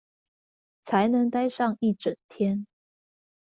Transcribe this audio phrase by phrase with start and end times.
[0.87, 2.65] 才能待上一整天